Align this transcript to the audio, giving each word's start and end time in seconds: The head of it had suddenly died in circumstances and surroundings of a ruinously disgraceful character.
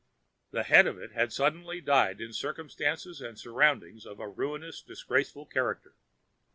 The 0.49 0.63
head 0.63 0.87
of 0.87 0.97
it 0.99 1.11
had 1.11 1.31
suddenly 1.31 1.79
died 1.79 2.21
in 2.21 2.33
circumstances 2.33 3.21
and 3.21 3.37
surroundings 3.37 4.03
of 4.03 4.19
a 4.19 4.27
ruinously 4.27 4.89
disgraceful 4.93 5.45
character. 5.45 5.93